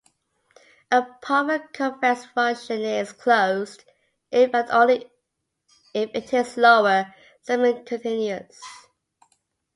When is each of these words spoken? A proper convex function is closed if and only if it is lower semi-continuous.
A 0.89 1.03
proper 1.21 1.59
convex 1.73 2.25
function 2.25 2.81
is 2.81 3.11
closed 3.13 3.83
if 4.31 4.51
and 4.55 4.67
only 4.71 5.11
if 5.93 6.09
it 6.15 6.33
is 6.33 6.57
lower 6.57 7.13
semi-continuous. 7.43 8.59